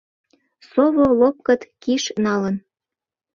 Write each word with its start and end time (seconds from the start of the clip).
Сово 0.69 1.05
лопкыт 1.19 1.61
киш 1.81 2.03
налын. 2.25 2.55